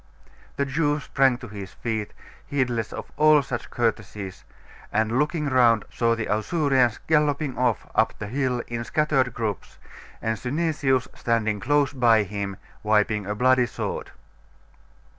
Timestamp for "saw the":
5.93-6.25